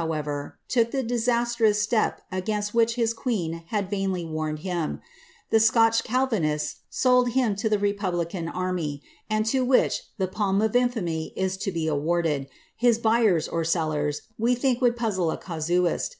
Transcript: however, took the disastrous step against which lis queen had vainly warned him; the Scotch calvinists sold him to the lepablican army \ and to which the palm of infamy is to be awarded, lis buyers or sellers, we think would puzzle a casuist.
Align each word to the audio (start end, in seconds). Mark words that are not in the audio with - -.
however, 0.00 0.58
took 0.66 0.92
the 0.92 1.02
disastrous 1.02 1.82
step 1.82 2.22
against 2.32 2.72
which 2.72 2.96
lis 2.96 3.12
queen 3.12 3.62
had 3.68 3.90
vainly 3.90 4.24
warned 4.24 4.60
him; 4.60 4.98
the 5.50 5.60
Scotch 5.60 6.02
calvinists 6.04 6.76
sold 6.88 7.32
him 7.32 7.54
to 7.54 7.68
the 7.68 7.76
lepablican 7.76 8.48
army 8.48 9.02
\ 9.16 9.28
and 9.28 9.44
to 9.44 9.62
which 9.62 10.04
the 10.16 10.26
palm 10.26 10.62
of 10.62 10.74
infamy 10.74 11.34
is 11.36 11.58
to 11.58 11.70
be 11.70 11.86
awarded, 11.86 12.48
lis 12.80 12.96
buyers 12.96 13.46
or 13.46 13.62
sellers, 13.62 14.22
we 14.38 14.54
think 14.54 14.80
would 14.80 14.96
puzzle 14.96 15.30
a 15.30 15.36
casuist. 15.36 16.16